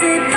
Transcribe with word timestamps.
c'est 0.00 0.35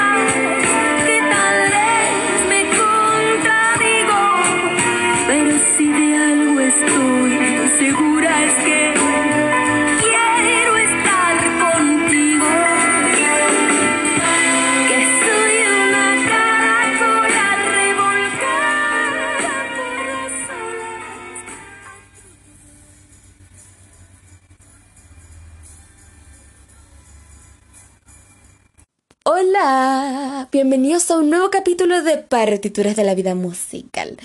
bienvenidos 30.52 31.09
a 31.09 31.17
un 31.17 31.30
nuevo 31.30 31.49
capítulo 31.49 32.03
de 32.03 32.17
Partituras 32.17 32.95
de 32.95 33.03
la 33.03 33.16
Vida 33.16 33.34
Musical. 33.34 34.17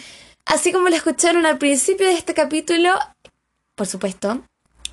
Así 0.45 0.71
como 0.71 0.89
lo 0.89 0.97
escucharon 0.97 1.47
al 1.47 1.57
principio 1.57 2.07
de 2.07 2.13
este 2.13 2.35
capítulo, 2.35 2.91
por 3.75 3.87
supuesto, 3.87 4.43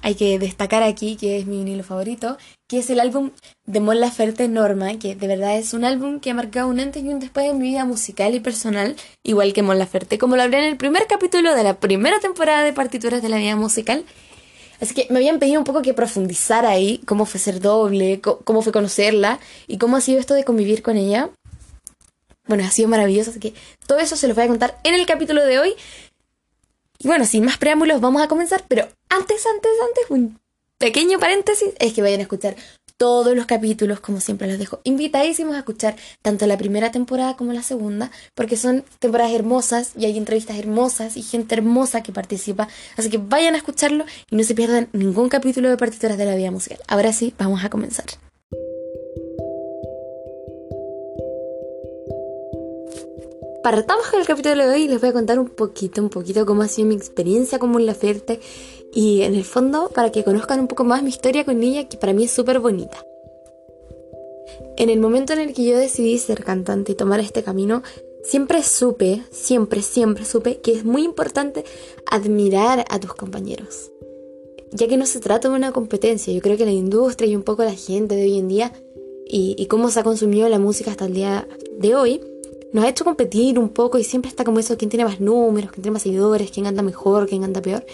hay 0.02 0.16
que 0.16 0.40
destacar 0.40 0.84
aquí 0.84 1.18
que 1.18 1.38
es 1.38 1.46
mi 1.48 1.58
vinilo 1.58 1.84
favorito, 1.84 2.38
que 2.68 2.80
es 2.80 2.90
el 2.90 3.02
álbum 3.02 3.32
de 3.66 3.82
Mon 3.82 4.00
Laferte 4.00 4.48
Norma, 4.48 4.98
que 5.00 5.16
de 5.16 5.28
verdad 5.28 5.58
es 5.58 5.74
un 5.74 5.84
álbum 5.84 6.20
que 6.20 6.32
ha 6.32 6.34
marcado 6.34 6.70
un 6.70 6.80
antes 6.80 7.04
y 7.04 7.10
un 7.10 7.20
después 7.20 7.48
en 7.48 7.60
mi 7.60 7.70
vida 7.70 7.84
musical 7.84 8.34
y 8.34 8.40
personal, 8.40 8.96
igual 9.24 9.52
que 9.52 9.64
Mon 9.64 9.78
Laferte, 9.78 10.18
como 10.18 10.38
lo 10.38 10.44
hablé 10.44 10.60
en 10.60 10.66
el 10.66 10.78
primer 10.78 11.08
capítulo 11.08 11.54
de 11.56 11.64
la 11.64 11.80
primera 11.80 12.20
temporada 12.20 12.64
de 12.64 12.74
Partituras 12.74 13.22
de 13.22 13.30
la 13.30 13.38
Vida 13.38 13.56
Musical. 13.56 14.06
Así 14.82 14.96
que 14.96 15.08
me 15.12 15.20
habían 15.20 15.38
pedido 15.38 15.60
un 15.60 15.64
poco 15.64 15.84
que 15.84 15.94
profundizara 15.94 16.70
ahí 16.70 17.02
cómo 17.06 17.26
fue 17.26 17.40
ser 17.40 17.62
doble, 17.62 18.20
cómo 18.20 18.64
fue 18.64 18.74
conocerla 18.74 19.40
y 19.68 19.78
cómo 19.78 19.96
ha 19.96 20.02
sido 20.02 20.20
esto 20.20 20.34
de 20.34 20.44
convivir 20.44 20.82
con 20.82 20.98
ella. 20.98 21.30
Bueno, 22.48 22.64
ha 22.66 22.72
sido 22.72 22.90
maravilloso, 22.90 23.30
así 23.30 23.40
que 23.40 23.54
todo 23.86 24.00
eso 24.00 24.16
se 24.16 24.28
los 24.28 24.36
voy 24.36 24.46
a 24.46 24.48
contar 24.48 24.80
en 24.84 24.96
el 24.96 25.06
capítulo 25.06 25.46
de 25.46 25.60
hoy. 25.60 25.76
Y 26.98 27.08
bueno, 27.08 27.26
sin 27.26 27.46
más 27.46 27.58
preámbulos, 27.58 28.02
vamos 28.02 28.24
a 28.24 28.28
comenzar, 28.28 28.64
pero 28.68 28.88
antes, 29.10 29.46
antes, 29.46 29.72
antes, 29.88 30.06
un 30.10 30.40
pequeño 30.80 31.20
paréntesis, 31.20 31.70
es 31.78 31.94
que 31.94 32.02
vayan 32.02 32.20
a 32.20 32.24
escuchar 32.24 32.56
todos 33.02 33.36
los 33.36 33.48
capítulos, 33.48 34.00
como 34.00 34.20
siempre 34.20 34.48
los 34.48 34.60
dejo 34.60 34.80
invitadísimos 34.84 35.56
a 35.56 35.58
escuchar 35.58 35.96
tanto 36.22 36.46
la 36.46 36.56
primera 36.56 36.92
temporada 36.92 37.36
como 37.36 37.52
la 37.52 37.64
segunda, 37.64 38.12
porque 38.36 38.56
son 38.56 38.84
temporadas 39.00 39.34
hermosas 39.34 39.94
y 39.98 40.06
hay 40.06 40.20
entrevistas 40.20 40.60
hermosas 40.60 41.18
y 41.18 41.24
gente 41.24 41.56
hermosa 41.56 42.04
que 42.04 42.12
participa. 42.12 42.68
Así 42.98 43.10
que 43.10 43.18
vayan 43.18 43.56
a 43.56 43.58
escucharlo 43.58 44.06
y 44.30 44.36
no 44.36 44.44
se 44.44 44.54
pierdan 44.54 44.88
ningún 44.94 45.30
capítulo 45.30 45.68
de 45.68 45.78
Partituras 45.78 46.16
de 46.16 46.26
la 46.26 46.36
Vida 46.36 46.52
Musical. 46.52 46.78
Ahora 46.88 47.12
sí, 47.12 47.34
vamos 47.40 47.64
a 47.64 47.72
comenzar. 47.72 48.06
Partamos 53.64 54.08
con 54.12 54.20
el 54.20 54.28
capítulo 54.28 54.68
de 54.68 54.74
hoy 54.76 54.84
y 54.84 54.88
les 54.88 55.02
voy 55.02 55.10
a 55.10 55.14
contar 55.14 55.40
un 55.40 55.50
poquito, 55.50 56.04
un 56.04 56.10
poquito 56.10 56.46
cómo 56.46 56.62
ha 56.62 56.68
sido 56.68 56.88
mi 56.88 56.96
experiencia 56.96 57.58
como 57.58 57.80
la 57.80 57.94
Laferte 57.94 58.40
y 58.94 59.22
en 59.22 59.36
el 59.36 59.46
fondo 59.46 59.90
para 59.94 60.12
que 60.12 60.24
conozcan 60.24 60.60
un 60.60 60.68
poco 60.68 60.84
más 60.84 61.04
mi 61.04 61.10
historia 61.10 61.46
con 61.46 61.62
ella 61.64 61.88
que 61.88 61.98
para 61.98 62.14
mí 62.14 62.26
es 62.26 62.32
súper 62.32 62.60
bonita. 62.60 62.98
En 64.78 64.90
el 64.90 65.00
momento 65.00 65.34
en 65.34 65.40
el 65.40 65.54
que 65.54 65.64
yo 65.64 65.78
decidí 65.78 66.18
ser 66.18 66.44
cantante 66.44 66.92
y 66.92 66.96
tomar 66.96 67.20
este 67.20 67.44
camino, 67.44 67.84
siempre 68.24 68.64
supe, 68.64 69.24
siempre, 69.32 69.82
siempre 69.82 70.26
supe 70.26 70.60
que 70.60 70.74
es 70.74 70.84
muy 70.84 71.04
importante 71.04 71.64
admirar 72.06 72.86
a 72.90 73.00
tus 73.00 73.14
compañeros. 73.14 73.92
Ya 74.72 74.88
que 74.88 74.98
no 74.98 75.06
se 75.06 75.20
trata 75.20 75.50
de 75.50 75.56
una 75.56 75.72
competencia, 75.72 76.34
yo 76.34 76.42
creo 76.42 76.58
que 76.58 76.66
la 76.66 76.72
industria 76.72 77.30
y 77.30 77.36
un 77.36 77.44
poco 77.44 77.64
la 77.64 77.74
gente 77.76 78.16
de 78.16 78.24
hoy 78.24 78.40
en 78.40 78.48
día 78.48 78.72
y, 79.28 79.56
y 79.58 79.66
cómo 79.68 79.90
se 79.90 80.00
ha 80.00 80.04
consumido 80.04 80.48
la 80.50 80.60
música 80.60 80.92
hasta 80.92 81.06
el 81.06 81.14
día 81.14 81.48
de 81.78 81.96
hoy, 81.96 82.22
nos 82.72 82.86
ha 82.86 82.90
hecho 82.90 83.04
competir 83.04 83.60
un 83.60 83.70
poco 83.70 83.98
y 83.98 84.04
siempre 84.04 84.30
está 84.30 84.44
como 84.44 84.60
eso, 84.60 84.78
quién 84.78 84.90
tiene 84.90 85.04
más 85.04 85.20
números, 85.20 85.72
quién 85.72 85.84
tiene 85.84 85.94
más 85.94 86.04
seguidores, 86.04 86.52
quién 86.52 86.68
anda 86.68 86.82
mejor, 86.82 87.28
quién 87.28 87.44
anda 87.44 87.62
peor. 87.62 87.86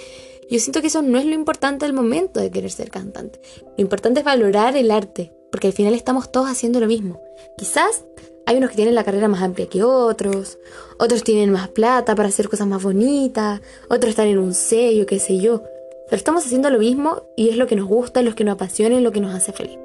Yo 0.49 0.59
siento 0.59 0.81
que 0.81 0.87
eso 0.87 1.01
no 1.01 1.17
es 1.17 1.25
lo 1.25 1.33
importante 1.33 1.85
al 1.85 1.93
momento 1.93 2.39
de 2.39 2.51
querer 2.51 2.71
ser 2.71 2.89
cantante. 2.89 3.39
Lo 3.77 3.81
importante 3.81 4.19
es 4.21 4.25
valorar 4.25 4.77
el 4.77 4.91
arte, 4.91 5.33
porque 5.51 5.67
al 5.67 5.73
final 5.73 5.93
estamos 5.93 6.31
todos 6.31 6.49
haciendo 6.49 6.79
lo 6.79 6.87
mismo. 6.87 7.21
Quizás 7.57 8.05
hay 8.45 8.57
unos 8.57 8.69
que 8.69 8.77
tienen 8.77 8.95
la 8.95 9.03
carrera 9.03 9.27
más 9.27 9.41
amplia 9.41 9.67
que 9.67 9.83
otros, 9.83 10.57
otros 10.99 11.23
tienen 11.23 11.51
más 11.51 11.67
plata 11.67 12.15
para 12.15 12.29
hacer 12.29 12.47
cosas 12.47 12.65
más 12.65 12.81
bonitas, 12.81 13.61
otros 13.89 14.11
están 14.11 14.27
en 14.27 14.37
un 14.37 14.53
sello, 14.53 15.05
qué 15.05 15.19
sé 15.19 15.37
yo. 15.37 15.63
Pero 16.09 16.17
estamos 16.17 16.45
haciendo 16.45 16.69
lo 16.69 16.79
mismo 16.79 17.23
y 17.35 17.49
es 17.49 17.57
lo 17.57 17.67
que 17.67 17.75
nos 17.75 17.87
gusta, 17.87 18.21
lo 18.21 18.35
que 18.35 18.45
nos 18.45 18.55
apasiona 18.55 18.95
y 18.95 19.01
lo 19.01 19.11
que 19.11 19.19
nos 19.19 19.35
hace 19.35 19.51
feliz. 19.51 19.77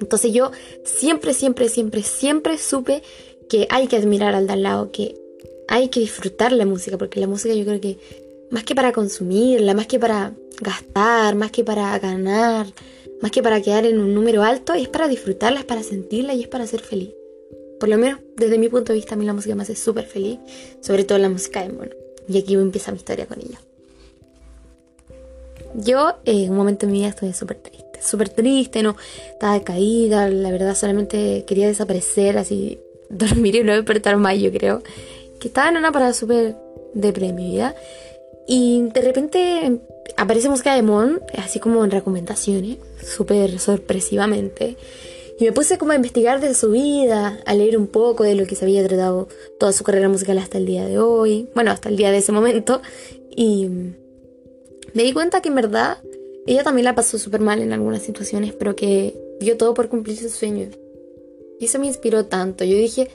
Entonces 0.00 0.32
yo 0.32 0.50
siempre, 0.82 1.34
siempre, 1.34 1.68
siempre, 1.68 2.02
siempre 2.02 2.56
supe 2.56 3.02
que 3.50 3.66
hay 3.68 3.86
que 3.86 3.96
admirar 3.96 4.34
al 4.34 4.46
de 4.46 4.54
al 4.54 4.62
lado, 4.62 4.90
que 4.90 5.14
hay 5.68 5.88
que 5.88 6.00
disfrutar 6.00 6.52
la 6.52 6.64
música, 6.64 6.96
porque 6.96 7.20
la 7.20 7.26
música 7.26 7.54
yo 7.54 7.64
creo 7.64 7.80
que 7.80 7.98
más 8.52 8.64
que 8.64 8.74
para 8.74 8.92
consumirla, 8.92 9.72
más 9.72 9.86
que 9.86 9.98
para 9.98 10.34
gastar, 10.60 11.34
más 11.34 11.50
que 11.50 11.64
para 11.64 11.98
ganar, 11.98 12.66
más 13.22 13.30
que 13.30 13.42
para 13.42 13.62
quedar 13.62 13.86
en 13.86 13.98
un 13.98 14.14
número 14.14 14.42
alto, 14.42 14.74
es 14.74 14.88
para 14.88 15.08
disfrutarla, 15.08 15.60
es 15.60 15.64
para 15.64 15.82
sentirla 15.82 16.34
y 16.34 16.42
es 16.42 16.48
para 16.48 16.66
ser 16.66 16.80
feliz. 16.80 17.14
Por 17.80 17.88
lo 17.88 17.96
menos 17.96 18.20
desde 18.36 18.58
mi 18.58 18.68
punto 18.68 18.92
de 18.92 18.98
vista 18.98 19.14
a 19.14 19.18
mí 19.18 19.24
la 19.24 19.32
música 19.32 19.54
me 19.54 19.62
hace 19.62 19.74
súper 19.74 20.04
feliz, 20.04 20.38
sobre 20.82 21.04
todo 21.04 21.16
la 21.16 21.30
música 21.30 21.62
de 21.62 21.72
mono. 21.72 21.92
Y 22.28 22.38
aquí 22.38 22.52
empieza 22.52 22.92
mi 22.92 22.98
historia 22.98 23.24
con 23.26 23.40
ella. 23.40 23.58
Yo 25.74 26.18
en 26.26 26.50
un 26.50 26.56
momento 26.56 26.86
de 26.86 26.92
mi 26.92 26.98
vida 26.98 27.08
estuve 27.08 27.32
súper 27.32 27.56
triste, 27.56 28.02
súper 28.02 28.28
triste, 28.28 28.82
no, 28.82 28.96
estaba 29.30 29.54
decaída, 29.54 30.28
la 30.28 30.50
verdad 30.50 30.74
solamente 30.74 31.46
quería 31.46 31.68
desaparecer, 31.68 32.36
así 32.36 32.78
dormir 33.08 33.56
y 33.56 33.64
no 33.64 33.72
despertar 33.72 34.18
más, 34.18 34.38
yo 34.38 34.52
creo. 34.52 34.82
Que 35.40 35.48
estaba 35.48 35.70
en 35.70 35.78
una 35.78 35.90
parada 35.90 36.12
súper 36.12 36.54
deprimida. 36.92 37.74
Y 38.46 38.88
de 38.92 39.00
repente 39.00 39.80
aparece 40.16 40.48
música 40.48 40.74
de 40.74 40.82
Mon, 40.82 41.20
así 41.38 41.60
como 41.60 41.84
en 41.84 41.90
recomendaciones, 41.90 42.78
súper 43.02 43.58
sorpresivamente. 43.58 44.76
Y 45.38 45.44
me 45.44 45.52
puse 45.52 45.78
como 45.78 45.92
a 45.92 45.96
investigar 45.96 46.40
de 46.40 46.54
su 46.54 46.70
vida, 46.70 47.38
a 47.46 47.54
leer 47.54 47.76
un 47.76 47.86
poco 47.86 48.24
de 48.24 48.34
lo 48.34 48.46
que 48.46 48.54
se 48.54 48.64
había 48.64 48.86
tratado 48.86 49.28
toda 49.58 49.72
su 49.72 49.84
carrera 49.84 50.08
musical 50.08 50.38
hasta 50.38 50.58
el 50.58 50.66
día 50.66 50.86
de 50.86 50.98
hoy, 50.98 51.48
bueno, 51.54 51.70
hasta 51.70 51.88
el 51.88 51.96
día 51.96 52.10
de 52.10 52.18
ese 52.18 52.32
momento. 52.32 52.82
Y 53.34 53.66
me 54.94 55.02
di 55.02 55.12
cuenta 55.12 55.40
que 55.40 55.48
en 55.48 55.54
verdad 55.54 55.98
ella 56.46 56.64
también 56.64 56.84
la 56.84 56.94
pasó 56.94 57.18
súper 57.18 57.40
mal 57.40 57.60
en 57.60 57.72
algunas 57.72 58.02
situaciones, 58.02 58.52
pero 58.52 58.76
que 58.76 59.16
dio 59.40 59.56
todo 59.56 59.74
por 59.74 59.88
cumplir 59.88 60.16
su 60.16 60.28
sueño. 60.28 60.68
Y 61.58 61.64
eso 61.64 61.78
me 61.78 61.86
inspiró 61.86 62.26
tanto. 62.26 62.64
Yo 62.64 62.76
dije, 62.76 63.08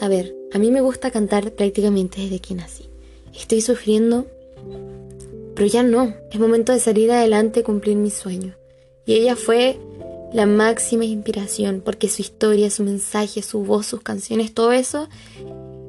a 0.00 0.08
ver, 0.08 0.34
a 0.52 0.58
mí 0.58 0.70
me 0.70 0.80
gusta 0.80 1.10
cantar 1.10 1.52
prácticamente 1.52 2.22
desde 2.22 2.40
que 2.40 2.54
nací. 2.54 2.88
Estoy 3.34 3.60
sufriendo 3.60 4.26
pero 5.54 5.66
ya 5.66 5.82
no, 5.82 6.14
es 6.30 6.38
momento 6.38 6.72
de 6.72 6.78
salir 6.78 7.10
adelante 7.10 7.60
y 7.60 7.62
cumplir 7.64 7.96
mis 7.96 8.14
sueños. 8.14 8.56
Y 9.06 9.14
ella 9.14 9.34
fue 9.34 9.78
la 10.32 10.46
máxima 10.46 11.04
inspiración, 11.04 11.82
porque 11.84 12.08
su 12.08 12.22
historia, 12.22 12.70
su 12.70 12.84
mensaje, 12.84 13.42
su 13.42 13.64
voz, 13.64 13.86
sus 13.86 14.02
canciones, 14.02 14.54
todo 14.54 14.72
eso 14.72 15.08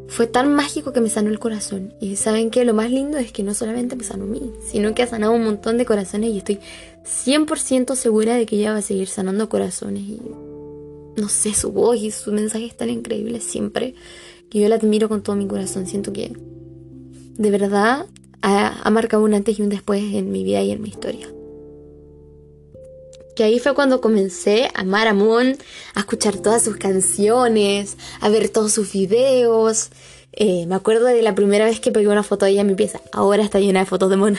fue 0.07 0.25
tan 0.25 0.55
mágico 0.55 0.91
que 0.91 1.01
me 1.01 1.09
sanó 1.09 1.29
el 1.29 1.37
corazón. 1.37 1.93
Y 1.99 2.15
saben 2.15 2.49
que 2.49 2.65
lo 2.65 2.73
más 2.73 2.89
lindo 2.89 3.17
es 3.19 3.31
que 3.31 3.43
no 3.43 3.53
solamente 3.53 3.95
me 3.95 4.03
sanó 4.03 4.23
a 4.23 4.27
mí, 4.27 4.51
sino 4.65 4.95
que 4.95 5.03
ha 5.03 5.07
sanado 5.07 5.33
un 5.33 5.43
montón 5.43 5.77
de 5.77 5.85
corazones 5.85 6.31
y 6.31 6.39
estoy 6.39 6.59
100% 7.05 7.95
segura 7.95 8.35
de 8.35 8.45
que 8.45 8.55
ella 8.55 8.71
va 8.71 8.79
a 8.79 8.81
seguir 8.81 9.07
sanando 9.07 9.49
corazones. 9.49 10.01
Y 10.01 10.19
no 11.15 11.29
sé, 11.29 11.53
su 11.53 11.71
voz 11.71 11.97
y 11.97 12.09
su 12.09 12.31
mensaje 12.31 12.65
es 12.65 12.75
tan 12.75 12.89
increíble 12.89 13.39
siempre 13.39 13.93
que 14.49 14.59
yo 14.59 14.67
la 14.67 14.75
admiro 14.75 15.09
con 15.09 15.21
todo 15.21 15.35
mi 15.35 15.47
corazón. 15.47 15.85
Siento 15.85 16.11
que 16.11 16.33
de 17.37 17.51
verdad 17.51 18.07
ha, 18.41 18.89
marcado 18.89 19.23
un 19.23 19.33
antes 19.33 19.59
y 19.59 19.61
un 19.61 19.69
después 19.69 20.01
en 20.01 20.31
mi 20.31 20.43
vida 20.43 20.61
y 20.61 20.71
en 20.71 20.81
mi 20.81 20.89
historia. 20.89 21.27
Que 23.35 23.43
ahí 23.43 23.59
fue 23.59 23.73
cuando 23.73 24.01
comencé 24.01 24.65
a 24.73 24.81
amar 24.81 25.07
a 25.07 25.13
Mon, 25.13 25.55
a 25.95 25.99
escuchar 25.99 26.37
todas 26.37 26.63
sus 26.63 26.77
canciones, 26.77 27.97
a 28.19 28.29
ver 28.29 28.49
todos 28.49 28.73
sus 28.73 28.91
videos. 28.91 29.89
Eh, 30.33 30.65
me 30.67 30.75
acuerdo 30.75 31.05
de 31.05 31.21
la 31.21 31.35
primera 31.35 31.65
vez 31.65 31.79
que 31.79 31.91
pegué 31.91 32.07
una 32.07 32.23
foto 32.23 32.45
de 32.45 32.51
ella 32.51 32.61
en 32.61 32.67
mi 32.67 32.75
pieza. 32.75 33.01
Ahora 33.11 33.43
está 33.43 33.59
llena 33.59 33.79
de 33.79 33.85
fotos 33.85 34.09
de 34.09 34.17
Mon. 34.17 34.37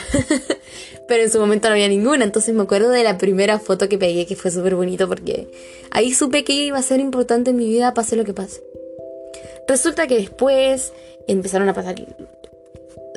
Pero 1.07 1.23
en 1.23 1.31
su 1.31 1.39
momento 1.39 1.67
no 1.67 1.73
había 1.73 1.87
ninguna. 1.87 2.23
Entonces 2.23 2.53
me 2.53 2.61
acuerdo 2.61 2.89
de 2.89 3.03
la 3.03 3.17
primera 3.17 3.59
foto 3.59 3.89
que 3.89 3.97
pegué, 3.97 4.25
que 4.25 4.35
fue 4.35 4.51
súper 4.51 4.75
bonito 4.75 5.07
porque 5.07 5.49
ahí 5.89 6.13
supe 6.13 6.43
que 6.43 6.53
iba 6.53 6.77
a 6.77 6.83
ser 6.83 6.99
importante 6.99 7.49
en 7.49 7.57
mi 7.57 7.67
vida, 7.67 7.93
pase 7.93 8.15
lo 8.15 8.23
que 8.23 8.33
pase. 8.33 8.61
Resulta 9.67 10.07
que 10.07 10.17
después 10.17 10.93
empezaron 11.27 11.69
a 11.69 11.73
pasar 11.73 11.95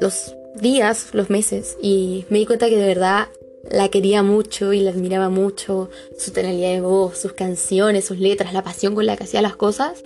los 0.00 0.34
días, 0.54 1.08
los 1.12 1.30
meses, 1.30 1.76
y 1.82 2.24
me 2.28 2.38
di 2.38 2.46
cuenta 2.46 2.68
que 2.68 2.76
de 2.76 2.86
verdad 2.86 3.28
la 3.70 3.88
quería 3.88 4.22
mucho 4.22 4.72
y 4.72 4.80
la 4.80 4.90
admiraba 4.90 5.28
mucho, 5.28 5.90
su 6.18 6.32
tonalidad 6.32 6.70
de 6.70 6.80
voz, 6.80 7.18
sus 7.18 7.32
canciones, 7.32 8.04
sus 8.04 8.18
letras, 8.18 8.52
la 8.52 8.62
pasión 8.62 8.94
con 8.94 9.06
la 9.06 9.16
que 9.16 9.24
hacía 9.24 9.42
las 9.42 9.56
cosas. 9.56 10.04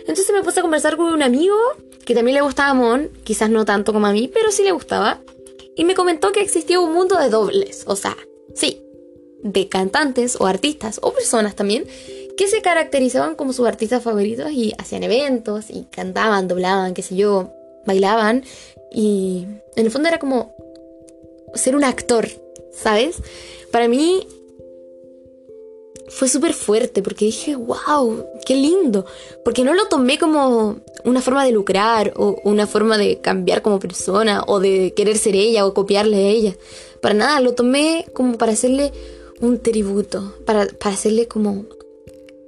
Entonces 0.00 0.30
me 0.32 0.42
puse 0.42 0.60
a 0.60 0.62
conversar 0.62 0.96
con 0.96 1.12
un 1.12 1.22
amigo 1.22 1.56
que 2.04 2.14
también 2.14 2.34
le 2.34 2.42
gustaba 2.42 2.74
Mon, 2.74 3.08
quizás 3.24 3.50
no 3.50 3.64
tanto 3.64 3.92
como 3.92 4.06
a 4.06 4.12
mí, 4.12 4.30
pero 4.32 4.50
sí 4.50 4.62
le 4.62 4.72
gustaba, 4.72 5.20
y 5.76 5.84
me 5.84 5.94
comentó 5.94 6.32
que 6.32 6.40
existía 6.40 6.80
un 6.80 6.92
mundo 6.92 7.18
de 7.18 7.30
dobles, 7.30 7.84
o 7.86 7.96
sea, 7.96 8.16
sí, 8.54 8.80
de 9.42 9.68
cantantes 9.68 10.36
o 10.40 10.46
artistas 10.46 10.98
o 11.02 11.12
personas 11.12 11.54
también 11.54 11.84
que 12.36 12.48
se 12.48 12.62
caracterizaban 12.62 13.36
como 13.36 13.52
sus 13.52 13.66
artistas 13.66 14.02
favoritos 14.02 14.50
y 14.50 14.72
hacían 14.78 15.04
eventos 15.04 15.66
y 15.70 15.84
cantaban, 15.84 16.48
doblaban, 16.48 16.94
qué 16.94 17.02
sé 17.02 17.16
yo, 17.16 17.52
bailaban. 17.86 18.44
Y 18.92 19.46
en 19.76 19.86
el 19.86 19.90
fondo 19.90 20.08
era 20.08 20.18
como 20.18 20.54
ser 21.54 21.76
un 21.76 21.84
actor, 21.84 22.28
¿sabes? 22.72 23.16
Para 23.70 23.88
mí 23.88 24.26
fue 26.08 26.28
súper 26.28 26.52
fuerte 26.52 27.02
porque 27.02 27.26
dije, 27.26 27.56
wow, 27.56 28.26
qué 28.44 28.54
lindo. 28.54 29.06
Porque 29.44 29.64
no 29.64 29.74
lo 29.74 29.86
tomé 29.86 30.18
como 30.18 30.76
una 31.04 31.20
forma 31.20 31.44
de 31.44 31.52
lucrar 31.52 32.12
o 32.16 32.36
una 32.44 32.66
forma 32.66 32.98
de 32.98 33.20
cambiar 33.20 33.62
como 33.62 33.80
persona 33.80 34.44
o 34.46 34.60
de 34.60 34.92
querer 34.94 35.18
ser 35.18 35.34
ella 35.34 35.66
o 35.66 35.74
copiarle 35.74 36.16
a 36.16 36.28
ella. 36.28 36.56
Para 37.00 37.14
nada, 37.14 37.40
lo 37.40 37.54
tomé 37.54 38.06
como 38.12 38.38
para 38.38 38.52
hacerle 38.52 38.92
un 39.40 39.58
tributo, 39.58 40.34
para, 40.46 40.66
para 40.66 40.94
hacerle 40.94 41.26
como 41.26 41.66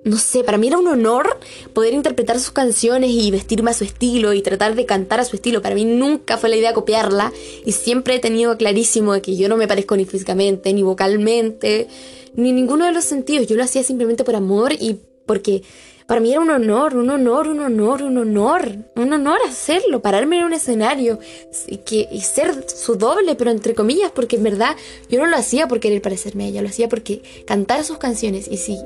no 0.07 0.19
sé, 0.19 0.45
para 0.45 0.57
mí 0.57 0.69
era 0.69 0.79
un 0.79 0.87
honor 0.87 1.37
poder 1.73 1.93
interpretar 1.93 2.39
sus 2.39 2.53
canciones 2.53 3.11
y 3.11 3.33
vestirme 3.33 3.73
a 3.73 3.75
su 3.75 3.83
estilo 3.83 4.33
y 4.35 4.41
tratar 4.41 4.77
de 4.77 4.87
cantar 4.87 5.19
a 5.19 5.25
su 5.25 5.35
estilo. 5.35 5.63
Para 5.63 5.75
mí 5.75 5.85
nunca 5.85 6.39
fue 6.39 6.49
la 6.49 6.55
idea 6.55 6.75
copiarla 6.75 7.33
y 7.65 7.73
siempre 7.73 8.15
he 8.15 8.19
tenido 8.21 8.57
clarísimo 8.57 9.15
de 9.15 9.21
que 9.21 9.37
yo 9.37 9.49
no 9.49 9.57
me 9.57 9.67
parezco 9.67 9.97
ni 9.97 10.05
físicamente, 10.05 10.73
ni 10.73 10.85
vocalmente, 10.85 11.89
ni 12.37 12.53
ninguno 12.53 12.85
de 12.85 12.93
los 12.93 13.03
sentidos. 13.03 13.49
Yo 13.49 13.57
lo 13.57 13.65
hacía 13.65 13.83
simplemente 13.83 14.23
por 14.23 14.37
amor 14.37 14.75
y 14.75 15.01
porque 15.27 15.65
para 16.07 16.21
mí 16.21 16.31
era 16.31 16.41
un 16.41 16.51
honor, 16.51 16.95
un 16.95 17.11
honor, 17.11 17.49
un 17.49 17.59
honor, 17.59 18.03
un 18.05 18.17
honor, 18.19 18.77
un 18.95 19.13
honor 19.13 19.39
hacerlo, 19.45 20.03
pararme 20.03 20.39
en 20.39 20.45
un 20.45 20.53
escenario 20.53 21.19
y, 21.67 21.79
que, 21.79 22.09
y 22.13 22.21
ser 22.21 22.71
su 22.71 22.95
doble, 22.95 23.35
pero 23.35 23.51
entre 23.51 23.75
comillas, 23.75 24.13
porque 24.15 24.37
en 24.37 24.45
verdad 24.45 24.77
yo 25.11 25.19
no 25.19 25.27
lo 25.27 25.37
hacía 25.37 25.67
por 25.67 25.81
querer 25.81 26.01
parecerme 26.01 26.45
a 26.45 26.47
ella, 26.47 26.63
lo 26.63 26.69
hacía 26.69 26.89
porque 26.89 27.23
cantar 27.45 27.83
sus 27.83 27.99
canciones 27.99 28.47
y 28.49 28.59
si 28.59 28.79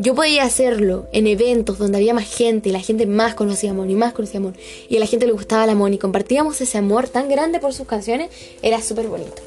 yo 0.00 0.14
podía 0.14 0.44
hacerlo 0.44 1.08
en 1.12 1.26
eventos 1.26 1.76
donde 1.76 1.98
había 1.98 2.14
más 2.14 2.24
gente 2.24 2.70
y 2.70 2.72
la 2.72 2.80
gente 2.80 3.04
más 3.04 3.34
conocía 3.34 3.72
a 3.72 3.74
Mon 3.74 3.90
y 3.90 3.94
más 3.94 4.14
conocía 4.14 4.40
a 4.40 4.42
Mon 4.42 4.56
y 4.88 4.96
a 4.96 4.98
la 4.98 5.04
gente 5.04 5.26
le 5.26 5.32
gustaba 5.32 5.66
la 5.66 5.74
Mon 5.74 5.92
y 5.92 5.98
compartíamos 5.98 6.58
ese 6.62 6.78
amor 6.78 7.06
tan 7.08 7.28
grande 7.28 7.60
por 7.60 7.74
sus 7.74 7.86
canciones, 7.86 8.30
era 8.62 8.80
súper 8.80 9.08
bonito. 9.08 9.42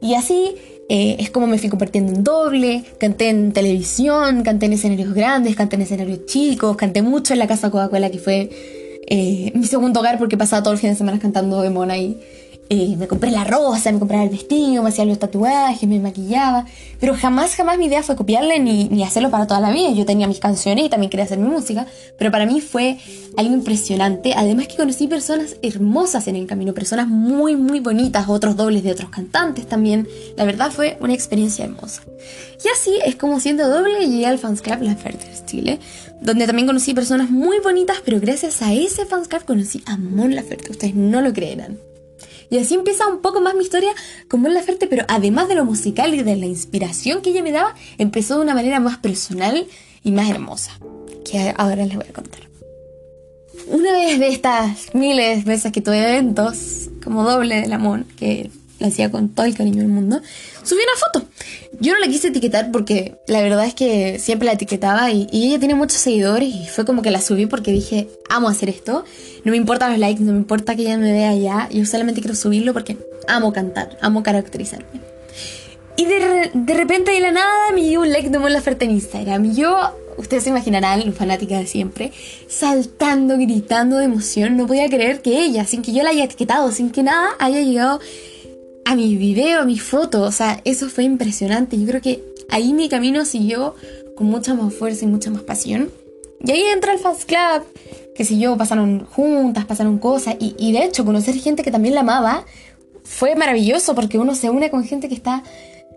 Y 0.00 0.14
así 0.14 0.56
eh, 0.88 1.14
es 1.20 1.30
como 1.30 1.46
me 1.46 1.58
fui 1.58 1.68
compartiendo 1.68 2.12
en 2.12 2.24
doble, 2.24 2.82
canté 2.98 3.28
en 3.28 3.52
televisión, 3.52 4.42
canté 4.42 4.66
en 4.66 4.72
escenarios 4.72 5.14
grandes, 5.14 5.54
canté 5.54 5.76
en 5.76 5.82
escenarios 5.82 6.26
chicos, 6.26 6.76
canté 6.76 7.02
mucho 7.02 7.34
en 7.34 7.38
la 7.38 7.46
casa 7.46 7.70
Coca-Cola 7.70 8.10
que 8.10 8.18
fue 8.18 8.50
eh, 9.06 9.52
mi 9.54 9.64
segundo 9.64 10.00
hogar 10.00 10.18
porque 10.18 10.36
pasaba 10.36 10.64
todo 10.64 10.72
el 10.72 10.80
fin 10.80 10.90
de 10.90 10.96
semana 10.96 11.20
cantando 11.20 11.62
de 11.62 11.70
Mon 11.70 11.92
ahí. 11.92 12.18
Eh, 12.74 12.96
me 12.96 13.06
compré 13.06 13.30
la 13.30 13.44
rosa, 13.44 13.92
me 13.92 13.98
compraba 13.98 14.24
el 14.24 14.30
vestido, 14.30 14.82
me 14.82 14.88
hacía 14.88 15.04
los 15.04 15.18
tatuajes, 15.18 15.86
me 15.86 16.00
maquillaba, 16.00 16.64
pero 16.98 17.14
jamás, 17.14 17.54
jamás 17.54 17.76
mi 17.76 17.84
idea 17.84 18.02
fue 18.02 18.16
copiarle 18.16 18.60
ni, 18.60 18.88
ni, 18.88 19.04
hacerlo 19.04 19.30
para 19.30 19.46
toda 19.46 19.60
la 19.60 19.70
vida. 19.70 19.90
Yo 19.90 20.06
tenía 20.06 20.26
mis 20.26 20.38
canciones 20.38 20.86
y 20.86 20.88
también 20.88 21.10
quería 21.10 21.26
hacer 21.26 21.36
mi 21.36 21.48
música, 21.48 21.86
pero 22.16 22.30
para 22.30 22.46
mí 22.46 22.62
fue 22.62 22.96
algo 23.36 23.52
impresionante. 23.52 24.32
Además 24.34 24.68
que 24.68 24.76
conocí 24.76 25.06
personas 25.06 25.56
hermosas 25.60 26.28
en 26.28 26.36
el 26.36 26.46
camino, 26.46 26.72
personas 26.72 27.08
muy, 27.08 27.56
muy 27.56 27.80
bonitas, 27.80 28.26
otros 28.26 28.56
dobles 28.56 28.82
de 28.82 28.92
otros 28.92 29.10
cantantes 29.10 29.66
también. 29.66 30.08
La 30.38 30.46
verdad 30.46 30.70
fue 30.70 30.96
una 31.02 31.12
experiencia 31.12 31.66
hermosa. 31.66 32.00
Y 32.64 32.68
así 32.68 32.92
es 33.04 33.16
como 33.16 33.38
siendo 33.38 33.68
doble 33.68 34.08
llegué 34.08 34.24
al 34.24 34.38
Fans 34.38 34.62
Club 34.62 34.80
La 34.80 34.96
Ferters 34.96 35.44
Chile, 35.44 35.78
donde 36.22 36.46
también 36.46 36.66
conocí 36.66 36.94
personas 36.94 37.28
muy 37.28 37.58
bonitas, 37.58 37.98
pero 38.02 38.18
gracias 38.18 38.62
a 38.62 38.72
ese 38.72 39.04
Fans 39.04 39.28
Club 39.28 39.44
conocí 39.44 39.82
a 39.84 39.98
Mon 39.98 40.34
Laferte. 40.34 40.70
Ustedes 40.70 40.94
no 40.94 41.20
lo 41.20 41.34
creerán. 41.34 41.91
Y 42.52 42.58
así 42.58 42.74
empieza 42.74 43.06
un 43.06 43.22
poco 43.22 43.40
más 43.40 43.54
mi 43.54 43.62
historia 43.62 43.92
con 44.28 44.42
Mon 44.42 44.52
Laferte, 44.52 44.86
pero 44.86 45.06
además 45.08 45.48
de 45.48 45.54
lo 45.54 45.64
musical 45.64 46.12
y 46.12 46.22
de 46.22 46.36
la 46.36 46.44
inspiración 46.44 47.22
que 47.22 47.30
ella 47.30 47.42
me 47.42 47.50
daba, 47.50 47.74
empezó 47.96 48.36
de 48.36 48.42
una 48.42 48.52
manera 48.52 48.78
más 48.78 48.98
personal 48.98 49.66
y 50.04 50.12
más 50.12 50.28
hermosa, 50.28 50.78
que 51.24 51.54
ahora 51.56 51.86
les 51.86 51.96
voy 51.96 52.04
a 52.06 52.12
contar. 52.12 52.42
Una 53.68 53.92
vez 53.92 54.20
de 54.20 54.28
estas 54.28 54.94
miles 54.94 55.46
de 55.46 55.50
veces 55.50 55.72
que 55.72 55.80
tuve 55.80 55.98
eventos 56.02 56.90
como 57.02 57.24
doble 57.24 57.62
de 57.62 57.68
la 57.68 57.78
Mon, 57.78 58.04
que 58.18 58.50
la 58.82 58.88
hacía 58.88 59.10
con 59.10 59.30
todo 59.30 59.46
el 59.46 59.56
cariño 59.56 59.78
del 59.78 59.88
mundo, 59.88 60.20
subí 60.62 60.80
una 60.80 60.98
foto. 60.98 61.32
Yo 61.80 61.94
no 61.94 62.00
la 62.00 62.06
quise 62.06 62.28
etiquetar 62.28 62.70
porque 62.70 63.16
la 63.26 63.40
verdad 63.40 63.64
es 63.64 63.74
que 63.74 64.18
siempre 64.18 64.46
la 64.46 64.52
etiquetaba 64.52 65.10
y, 65.10 65.28
ella 65.32 65.58
tiene 65.58 65.74
muchos 65.74 65.98
seguidores 65.98 66.48
y 66.48 66.66
fue 66.66 66.84
como 66.84 67.02
que 67.02 67.10
la 67.10 67.20
subí 67.20 67.46
porque 67.46 67.72
dije, 67.72 68.08
amo 68.28 68.48
hacer 68.48 68.68
esto, 68.68 69.04
no 69.44 69.50
me 69.50 69.56
importan 69.56 69.90
los 69.90 69.98
likes, 69.98 70.22
no 70.22 70.32
me 70.32 70.38
importa 70.38 70.76
que 70.76 70.82
ella 70.82 70.98
me 70.98 71.12
vea 71.12 71.34
ya, 71.34 71.68
yo 71.70 71.84
solamente 71.86 72.20
quiero 72.20 72.36
subirlo 72.36 72.72
porque 72.72 72.98
amo 73.26 73.52
cantar, 73.52 73.96
amo 74.00 74.22
caracterizarme. 74.22 75.00
Y 75.96 76.06
de, 76.06 76.50
de 76.54 76.74
repente 76.74 77.12
de 77.12 77.20
la 77.20 77.32
nada 77.32 77.70
me 77.74 77.82
llegó 77.82 78.02
un 78.02 78.12
like 78.12 78.30
de 78.30 78.38
Mon 78.38 78.52
Laferte 78.52 78.86
en 78.86 78.92
Instagram. 78.92 79.44
Y 79.44 79.54
yo, 79.54 79.78
ustedes 80.16 80.44
se 80.44 80.50
imaginarán, 80.50 81.12
fanática 81.12 81.58
de 81.58 81.66
siempre, 81.66 82.12
saltando, 82.48 83.36
gritando 83.36 83.98
de 83.98 84.06
emoción. 84.06 84.56
No 84.56 84.66
podía 84.66 84.88
creer 84.88 85.20
que 85.20 85.44
ella, 85.44 85.66
sin 85.66 85.82
que 85.82 85.92
yo 85.92 86.02
la 86.02 86.10
haya 86.10 86.24
etiquetado, 86.24 86.72
sin 86.72 86.90
que 86.90 87.02
nada 87.02 87.28
haya 87.38 87.60
llegado 87.60 88.00
a 88.84 88.96
mi 88.96 89.16
video, 89.16 89.60
a 89.60 89.64
mi 89.64 89.78
foto. 89.78 90.22
O 90.22 90.32
sea, 90.32 90.60
eso 90.64 90.88
fue 90.88 91.04
impresionante. 91.04 91.78
Yo 91.78 91.86
creo 91.86 92.00
que 92.00 92.22
ahí 92.50 92.72
mi 92.72 92.88
camino 92.88 93.24
siguió 93.24 93.74
con 94.16 94.26
mucha 94.26 94.54
más 94.54 94.74
fuerza 94.74 95.04
y 95.04 95.08
mucha 95.08 95.30
más 95.30 95.42
pasión. 95.42 95.90
Y 96.44 96.50
ahí 96.50 96.62
entra 96.72 96.92
el 96.92 96.98
Fans 96.98 97.24
Club, 97.24 97.62
que 98.14 98.24
si 98.24 98.38
yo, 98.38 98.56
pasaron 98.56 99.06
juntas, 99.06 99.64
pasaron 99.64 99.98
cosas. 99.98 100.36
Y, 100.40 100.54
y, 100.58 100.72
de 100.72 100.84
hecho, 100.84 101.04
conocer 101.04 101.34
gente 101.36 101.62
que 101.62 101.70
también 101.70 101.94
la 101.94 102.00
amaba 102.00 102.44
fue 103.04 103.36
maravilloso 103.36 103.94
porque 103.94 104.18
uno 104.18 104.34
se 104.34 104.50
une 104.50 104.70
con 104.70 104.84
gente 104.84 105.08
que 105.08 105.14
está 105.14 105.42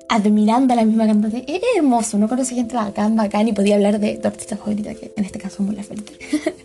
admirando 0.07 0.73
a 0.73 0.75
la 0.75 0.85
misma 0.85 1.07
cantante. 1.07 1.43
Es 1.47 1.61
hermoso, 1.75 2.17
uno 2.17 2.27
conoce 2.27 2.55
gente 2.55 2.75
bacán, 2.75 3.15
bacán 3.15 3.47
y 3.47 3.53
podía 3.53 3.75
hablar 3.75 3.99
de 3.99 4.17
tu 4.17 4.27
artista 4.27 4.57
favorita, 4.57 4.93
que 4.93 5.13
en 5.15 5.25
este 5.25 5.39
caso 5.39 5.57
es 5.59 5.59
muy 5.61 5.75
la 5.75 5.83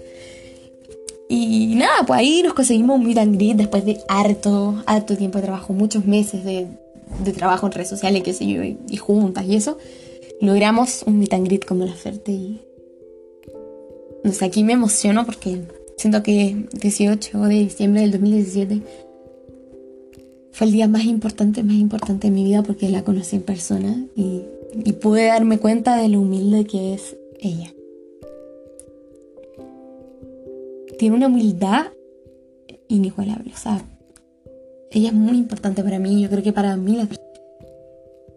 Y 1.32 1.76
nada, 1.76 2.04
pues 2.04 2.18
ahí 2.18 2.42
nos 2.42 2.54
conseguimos 2.54 2.98
un 2.98 3.06
meet 3.06 3.18
and 3.18 3.36
greet 3.36 3.56
después 3.56 3.84
de 3.84 4.00
harto, 4.08 4.82
harto 4.84 5.16
tiempo 5.16 5.38
de 5.38 5.44
trabajo, 5.44 5.72
muchos 5.72 6.04
meses 6.04 6.44
de, 6.44 6.66
de 7.24 7.32
trabajo 7.32 7.66
en 7.66 7.72
redes 7.72 7.88
sociales, 7.88 8.24
qué 8.24 8.32
sé 8.32 8.48
yo, 8.48 8.64
y, 8.64 8.96
juntas 8.96 9.44
y 9.46 9.54
eso. 9.54 9.78
Logramos 10.40 11.04
un 11.06 11.20
meet 11.20 11.32
and 11.32 11.46
greet 11.46 11.64
con 11.64 11.78
la 11.78 11.84
oferta 11.84 12.32
y... 12.32 12.60
No 14.24 14.32
sé, 14.32 14.44
aquí 14.44 14.64
me 14.64 14.72
emociono 14.72 15.24
porque 15.24 15.60
siento 15.96 16.24
que 16.24 16.66
18 16.72 17.38
de 17.42 17.54
diciembre 17.54 18.02
del 18.02 18.10
2017 18.10 18.82
fue 20.50 20.66
el 20.66 20.72
día 20.72 20.88
más 20.88 21.04
importante, 21.04 21.62
más 21.62 21.76
importante 21.76 22.26
de 22.26 22.34
mi 22.34 22.42
vida 22.42 22.64
porque 22.64 22.88
la 22.88 23.04
conocí 23.04 23.36
en 23.36 23.42
persona 23.42 24.04
y 24.16 24.42
pude 24.94 25.26
darme 25.26 25.58
cuenta 25.58 25.96
de 25.96 26.08
lo 26.08 26.22
humilde 26.22 26.64
que 26.64 26.94
es 26.94 27.16
ella. 27.38 27.72
Tiene 31.00 31.16
una 31.16 31.28
humildad 31.28 31.86
inigualable. 32.88 33.50
O 33.54 33.56
sea, 33.56 33.82
ella 34.90 35.08
es 35.08 35.14
muy 35.14 35.38
importante 35.38 35.82
para 35.82 35.98
mí, 35.98 36.20
yo 36.20 36.28
creo 36.28 36.42
que 36.42 36.52
para 36.52 36.76
mí. 36.76 37.08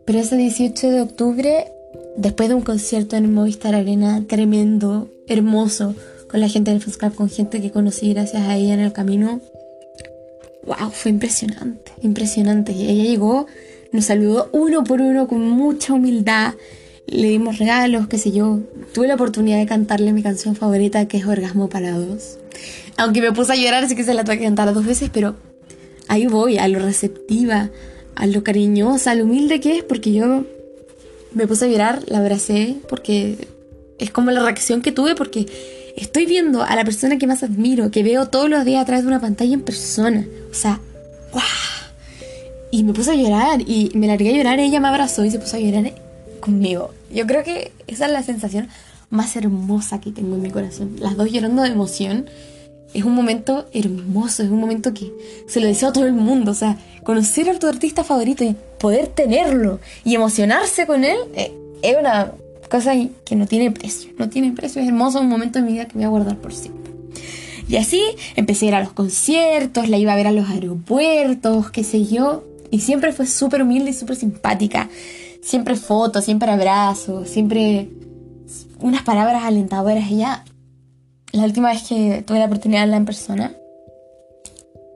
Pero 0.05 0.19
ese 0.19 0.37
18 0.37 0.89
de 0.89 1.01
octubre, 1.01 1.73
después 2.15 2.47
de 2.47 2.55
un 2.55 2.61
concierto 2.61 3.17
en 3.17 3.33
Movistar 3.33 3.75
Arena 3.75 4.23
tremendo, 4.29 5.09
hermoso, 5.27 5.93
con 6.31 6.39
la 6.39 6.47
gente 6.47 6.71
del 6.71 6.79
Fans 6.79 6.97
con 7.15 7.29
gente 7.29 7.61
que 7.61 7.69
conocí 7.69 8.13
gracias 8.13 8.43
a 8.43 8.55
ella 8.55 8.75
en 8.75 8.79
el 8.79 8.93
camino, 8.93 9.41
wow, 10.65 10.89
fue 10.89 11.11
impresionante, 11.11 11.91
impresionante. 12.01 12.71
Y 12.71 12.89
ella 12.89 13.03
llegó, 13.03 13.45
nos 13.91 14.05
saludó 14.05 14.47
uno 14.53 14.85
por 14.85 15.01
uno 15.01 15.27
con 15.27 15.41
mucha 15.49 15.91
humildad, 15.91 16.53
le 17.07 17.27
dimos 17.27 17.57
regalos, 17.57 18.07
qué 18.07 18.17
sé 18.17 18.31
yo. 18.31 18.61
Tuve 18.93 19.09
la 19.09 19.15
oportunidad 19.15 19.57
de 19.57 19.65
cantarle 19.65 20.13
mi 20.13 20.23
canción 20.23 20.55
favorita, 20.55 21.09
que 21.09 21.17
es 21.17 21.25
Orgasmo 21.25 21.67
para 21.67 21.91
dos. 21.91 22.37
Aunque 22.97 23.21
me 23.21 23.31
puse 23.31 23.53
a 23.53 23.55
llorar, 23.55 23.83
así 23.83 23.95
que 23.95 24.03
se 24.03 24.13
la 24.13 24.23
tuve 24.23 24.37
que 24.37 24.45
cantar 24.45 24.73
dos 24.73 24.85
veces, 24.85 25.09
pero 25.11 25.35
ahí 26.07 26.27
voy, 26.27 26.57
a 26.57 26.67
lo 26.67 26.79
receptiva, 26.79 27.69
a 28.15 28.27
lo 28.27 28.43
cariñosa, 28.43 29.11
a 29.11 29.15
lo 29.15 29.23
humilde 29.23 29.59
que 29.59 29.77
es, 29.77 29.83
porque 29.83 30.13
yo 30.13 30.45
me 31.33 31.47
puse 31.47 31.65
a 31.65 31.67
llorar, 31.67 32.01
la 32.07 32.19
abracé, 32.19 32.75
porque 32.87 33.47
es 33.97 34.11
como 34.11 34.31
la 34.31 34.43
reacción 34.43 34.81
que 34.81 34.91
tuve, 34.91 35.15
porque 35.15 35.45
estoy 35.95 36.25
viendo 36.25 36.63
a 36.63 36.75
la 36.75 36.83
persona 36.83 37.17
que 37.17 37.27
más 37.27 37.43
admiro, 37.43 37.91
que 37.91 38.03
veo 38.03 38.27
todos 38.27 38.49
los 38.49 38.65
días 38.65 38.81
a 38.81 38.85
través 38.85 39.03
de 39.03 39.07
una 39.07 39.21
pantalla 39.21 39.53
en 39.53 39.61
persona. 39.61 40.25
O 40.51 40.53
sea, 40.53 40.79
¡guau! 41.31 41.43
Y 42.71 42.83
me 42.83 42.93
puse 42.93 43.11
a 43.11 43.15
llorar, 43.15 43.61
y 43.61 43.91
me 43.95 44.07
largué 44.07 44.29
a 44.29 44.37
llorar, 44.37 44.59
ella 44.59 44.79
me 44.79 44.87
abrazó 44.87 45.23
y 45.25 45.31
se 45.31 45.39
puso 45.39 45.57
a 45.57 45.59
llorar 45.59 45.93
conmigo. 46.39 46.93
Yo 47.11 47.25
creo 47.27 47.43
que 47.43 47.71
esa 47.87 48.07
es 48.07 48.11
la 48.11 48.23
sensación 48.23 48.67
más 49.09 49.35
hermosa 49.35 50.01
que 50.01 50.11
tengo 50.11 50.35
en 50.35 50.41
mi 50.41 50.49
corazón. 50.49 50.95
Las 50.99 51.15
dos 51.15 51.31
llorando 51.31 51.61
de 51.61 51.69
emoción. 51.69 52.25
Es 52.93 53.03
un 53.03 53.13
momento 53.13 53.65
hermoso, 53.73 54.43
es 54.43 54.49
un 54.49 54.59
momento 54.59 54.93
que 54.93 55.11
se 55.47 55.59
lo 55.59 55.67
deseo 55.67 55.89
a 55.89 55.93
todo 55.93 56.05
el 56.05 56.13
mundo. 56.13 56.51
O 56.51 56.55
sea, 56.55 56.77
conocer 57.03 57.49
a 57.49 57.57
tu 57.57 57.67
artista 57.67 58.03
favorito 58.03 58.43
y 58.43 58.55
poder 58.79 59.07
tenerlo 59.07 59.79
y 60.03 60.15
emocionarse 60.15 60.85
con 60.85 61.03
él 61.03 61.17
eh, 61.35 61.51
es 61.81 61.97
una 61.97 62.31
cosa 62.69 62.93
que 63.25 63.35
no 63.35 63.47
tiene 63.47 63.71
precio. 63.71 64.11
No 64.17 64.29
tiene 64.29 64.51
precio, 64.51 64.81
es 64.81 64.87
hermoso, 64.87 65.19
un 65.19 65.29
momento 65.29 65.59
de 65.59 65.65
mi 65.65 65.73
vida 65.73 65.85
que 65.85 65.95
voy 65.95 66.03
a 66.03 66.09
guardar 66.09 66.37
por 66.37 66.53
siempre. 66.53 66.93
Y 67.67 67.77
así 67.77 68.01
empecé 68.35 68.65
a 68.65 68.67
ir 68.69 68.75
a 68.75 68.79
los 68.81 68.93
conciertos, 68.93 69.89
la 69.89 69.97
iba 69.97 70.13
a 70.13 70.15
ver 70.15 70.27
a 70.27 70.31
los 70.31 70.49
aeropuertos, 70.49 71.71
qué 71.71 71.83
sé 71.83 72.05
yo. 72.05 72.43
Y 72.71 72.81
siempre 72.81 73.11
fue 73.11 73.25
súper 73.25 73.61
humilde 73.61 73.91
y 73.91 73.93
súper 73.93 74.15
simpática 74.15 74.89
siempre 75.43 75.75
fotos, 75.75 76.23
siempre 76.23 76.49
abrazos, 76.49 77.29
siempre 77.29 77.89
unas 78.79 79.03
palabras 79.03 79.43
alentadoras. 79.43 80.09
Ella, 80.09 80.43
la 81.33 81.45
última 81.45 81.71
vez 81.71 81.83
que 81.83 82.23
tuve 82.25 82.39
la 82.39 82.45
oportunidad 82.45 82.81
de 82.81 82.83
hablar 82.83 82.99
en 82.99 83.05
persona, 83.05 83.53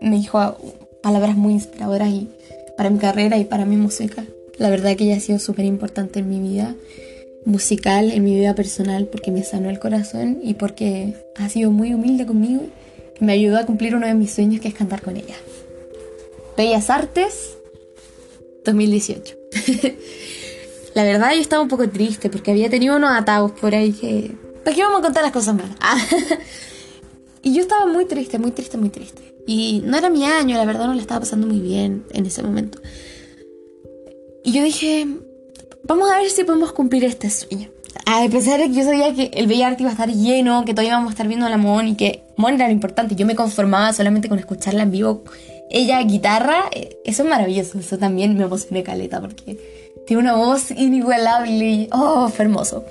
me 0.01 0.15
dijo 0.17 0.57
palabras 1.01 1.35
muy 1.35 1.53
inspiradoras 1.53 2.09
y 2.09 2.29
para 2.77 2.89
mi 2.89 2.99
carrera 2.99 3.37
y 3.37 3.45
para 3.45 3.65
mi 3.65 3.75
música. 3.75 4.23
La 4.57 4.69
verdad 4.69 4.95
que 4.95 5.05
ella 5.05 5.17
ha 5.17 5.19
sido 5.19 5.39
súper 5.39 5.65
importante 5.65 6.19
en 6.19 6.29
mi 6.29 6.39
vida 6.39 6.75
musical, 7.45 8.11
en 8.11 8.23
mi 8.23 8.35
vida 8.35 8.53
personal, 8.53 9.07
porque 9.07 9.31
me 9.31 9.43
sanó 9.43 9.69
el 9.69 9.79
corazón 9.79 10.39
y 10.43 10.53
porque 10.53 11.15
ha 11.37 11.49
sido 11.49 11.71
muy 11.71 11.93
humilde 11.93 12.25
conmigo 12.25 12.63
y 13.19 13.25
me 13.25 13.33
ayudó 13.33 13.57
a 13.57 13.65
cumplir 13.65 13.95
uno 13.95 14.05
de 14.05 14.13
mis 14.13 14.31
sueños 14.31 14.61
que 14.61 14.67
es 14.67 14.73
cantar 14.73 15.01
con 15.01 15.17
ella. 15.17 15.35
Bellas 16.55 16.89
Artes 16.89 17.57
2018. 18.63 19.35
la 20.93 21.03
verdad 21.03 21.33
yo 21.33 21.41
estaba 21.41 21.63
un 21.63 21.69
poco 21.69 21.89
triste 21.89 22.29
porque 22.29 22.51
había 22.51 22.69
tenido 22.69 22.95
unos 22.95 23.11
atados 23.11 23.51
por 23.51 23.73
ahí 23.73 23.91
que... 23.91 24.31
¿Para 24.67 24.75
qué 24.75 24.83
vamos 24.83 24.99
a 24.99 25.03
contar 25.03 25.23
las 25.23 25.31
cosas 25.31 25.55
malas? 25.55 25.77
y 27.41 27.53
yo 27.53 27.61
estaba 27.61 27.85
muy 27.85 28.03
triste, 28.03 28.37
muy 28.37 28.51
triste, 28.51 28.77
muy 28.77 28.89
triste. 28.89 29.33
Y 29.47 29.81
no 29.85 29.97
era 29.97 30.09
mi 30.09 30.25
año, 30.25 30.57
la 30.57 30.65
verdad 30.65 30.87
no 30.87 30.93
le 30.93 30.99
estaba 30.99 31.21
pasando 31.21 31.47
muy 31.47 31.61
bien 31.61 32.03
en 32.11 32.25
ese 32.25 32.43
momento. 32.43 32.81
Y 34.43 34.51
yo 34.51 34.61
dije, 34.61 35.07
vamos 35.83 36.11
a 36.11 36.17
ver 36.17 36.29
si 36.29 36.43
podemos 36.43 36.73
cumplir 36.73 37.05
este 37.05 37.29
sueño. 37.29 37.69
A 38.05 38.27
pesar 38.29 38.59
de 38.59 38.67
que 38.67 38.73
yo 38.73 38.83
sabía 38.83 39.13
que 39.15 39.31
el 39.35 39.47
Bellas 39.47 39.79
iba 39.79 39.87
a 39.87 39.93
estar 39.93 40.09
lleno, 40.09 40.65
que 40.65 40.73
todavía 40.73 40.95
íbamos 40.95 41.11
a 41.11 41.13
estar 41.13 41.29
viendo 41.29 41.45
a 41.45 41.49
la 41.49 41.57
Mon 41.57 41.87
y 41.87 41.95
que 41.95 42.23
Mon 42.35 42.55
era 42.55 42.67
lo 42.67 42.73
importante, 42.73 43.15
yo 43.15 43.25
me 43.25 43.37
conformaba 43.37 43.93
solamente 43.93 44.27
con 44.27 44.37
escucharla 44.37 44.83
en 44.83 44.91
vivo. 44.91 45.23
Ella, 45.69 46.03
guitarra, 46.03 46.65
eh, 46.73 46.99
eso 47.05 47.23
es 47.23 47.29
maravilloso, 47.29 47.79
eso 47.79 47.97
también 47.97 48.35
me 48.35 48.43
emocioné 48.43 48.83
caleta 48.83 49.21
porque 49.21 49.93
tiene 50.05 50.23
una 50.23 50.35
voz 50.35 50.71
inigualable 50.71 51.87
oh, 51.93 52.27
fue 52.27 52.43
hermoso. 52.43 52.83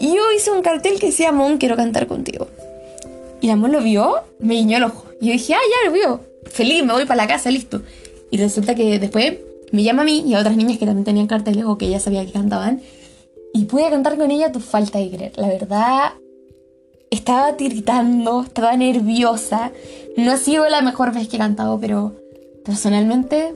Y 0.00 0.14
yo 0.14 0.32
hice 0.36 0.50
un 0.50 0.62
cartel 0.62 0.98
que 0.98 1.06
decía, 1.06 1.32
Mon, 1.32 1.58
quiero 1.58 1.76
cantar 1.76 2.06
contigo. 2.06 2.48
Y 3.40 3.48
la 3.48 3.56
lo 3.56 3.80
vio, 3.80 4.22
me 4.38 4.54
guiñó 4.54 4.78
el 4.78 4.84
ojo. 4.84 5.04
Y 5.20 5.26
yo 5.26 5.32
dije, 5.32 5.54
ah, 5.54 5.58
ya 5.58 5.88
lo 5.88 5.94
vio. 5.94 6.20
Feliz, 6.46 6.84
me 6.84 6.92
voy 6.92 7.04
para 7.04 7.22
la 7.22 7.28
casa, 7.28 7.50
listo. 7.50 7.82
Y 8.30 8.38
resulta 8.38 8.74
que 8.74 8.98
después 8.98 9.38
me 9.72 9.82
llama 9.82 10.02
a 10.02 10.04
mí 10.04 10.24
y 10.26 10.34
a 10.34 10.40
otras 10.40 10.56
niñas 10.56 10.78
que 10.78 10.86
también 10.86 11.04
tenían 11.04 11.26
carteles 11.26 11.64
o 11.64 11.78
que 11.78 11.88
ya 11.88 12.00
sabía 12.00 12.24
que 12.24 12.32
cantaban. 12.32 12.80
Y 13.52 13.64
pude 13.64 13.88
cantar 13.90 14.16
con 14.16 14.30
ella 14.30 14.52
tu 14.52 14.60
falta 14.60 14.98
de 14.98 15.10
creer. 15.10 15.32
La 15.36 15.48
verdad, 15.48 16.12
estaba 17.10 17.56
tiritando, 17.56 18.42
estaba 18.42 18.76
nerviosa. 18.76 19.72
No 20.16 20.32
ha 20.32 20.36
sido 20.36 20.68
la 20.68 20.82
mejor 20.82 21.12
vez 21.12 21.28
que 21.28 21.36
he 21.36 21.38
cantado, 21.38 21.78
pero 21.80 22.14
personalmente, 22.64 23.54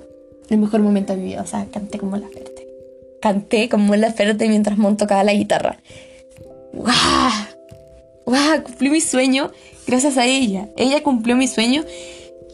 el 0.49 0.59
mejor 0.59 0.81
momento 0.81 1.15
de 1.15 1.19
mi 1.19 1.25
vida. 1.27 1.43
O 1.43 1.47
sea, 1.47 1.67
canté 1.67 1.99
como 1.99 2.17
la 2.17 2.29
Ferte. 2.29 2.67
Canté 3.21 3.69
como 3.69 3.95
la 3.97 4.13
Ferte 4.13 4.49
mientras 4.49 4.79
Mon 4.79 4.97
tocaba 4.97 5.25
la 5.25 5.33
guitarra. 5.33 5.81
¡Guau! 6.73 7.33
¡Guau! 8.27 8.63
Cumplí 8.63 8.91
mi 8.91 9.01
sueño 9.01 9.51
gracias 9.91 10.17
a 10.17 10.27
ella. 10.27 10.69
Ella 10.77 11.03
cumplió 11.03 11.37
mi 11.37 11.49
sueño 11.49 11.85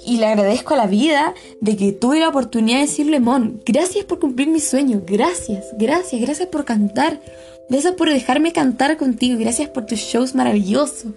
y 0.06 0.18
le 0.18 0.26
agradezco 0.26 0.74
a 0.74 0.78
la 0.78 0.86
vida 0.86 1.34
de 1.60 1.76
que 1.76 1.92
tuve 1.92 2.20
la 2.20 2.28
oportunidad 2.28 2.78
de 2.78 2.86
decirle, 2.86 3.20
Mon, 3.20 3.60
gracias 3.66 4.04
por 4.04 4.18
cumplir 4.18 4.48
mi 4.48 4.60
sueño, 4.60 5.02
gracias, 5.06 5.66
gracias, 5.78 6.20
gracias 6.20 6.48
por 6.48 6.64
cantar, 6.64 7.20
gracias 7.68 7.94
por 7.94 8.08
dejarme 8.08 8.52
cantar 8.52 8.96
contigo, 8.96 9.38
gracias 9.38 9.68
por 9.68 9.84
tus 9.84 9.98
shows 9.98 10.34
maravillosos. 10.34 11.12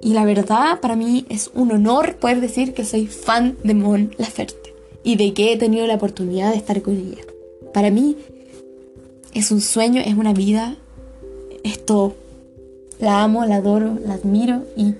Y 0.00 0.12
la 0.12 0.24
verdad, 0.24 0.80
para 0.80 0.94
mí 0.94 1.24
es 1.28 1.50
un 1.54 1.72
honor 1.72 2.16
poder 2.16 2.40
decir 2.40 2.74
que 2.74 2.84
soy 2.84 3.06
fan 3.06 3.56
de 3.64 3.74
Mon 3.74 4.14
Laferte 4.18 4.74
y 5.02 5.16
de 5.16 5.32
que 5.34 5.52
he 5.52 5.56
tenido 5.56 5.86
la 5.86 5.94
oportunidad 5.94 6.50
de 6.50 6.58
estar 6.58 6.82
con 6.82 6.96
ella. 6.96 7.22
Para 7.72 7.90
mí 7.90 8.16
es 9.34 9.50
un 9.50 9.60
sueño, 9.60 10.00
es 10.04 10.14
una 10.14 10.32
vida, 10.32 10.76
esto 11.64 12.14
la 12.98 13.22
amo, 13.22 13.44
la 13.44 13.56
adoro, 13.56 13.98
la 14.04 14.14
admiro 14.14 14.64
y 14.76 14.94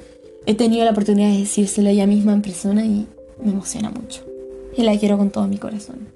he 0.47 0.55
tenido 0.55 0.85
la 0.85 0.93
oportunidad 0.93 1.31
de 1.31 1.39
decírselo 1.39 1.89
a 1.89 1.93
ella 1.93 2.07
misma 2.07 2.33
en 2.33 2.43
persona 2.43 2.85
y 2.85 3.07
me 3.43 3.53
emociona 3.53 3.91
mucho. 3.91 4.25
Y 4.77 4.83
la 4.83 4.97
quiero 4.99 5.19
con 5.19 5.31
todo 5.31 5.47
mi 5.47 5.59
corazón. 5.59 6.09